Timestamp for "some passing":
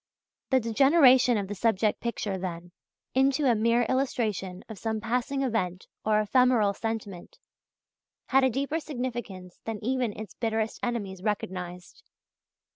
4.79-5.43